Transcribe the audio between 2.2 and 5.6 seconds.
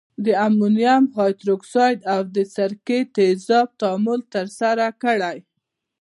د سرکې تیزابو تعامل ترسره کړئ.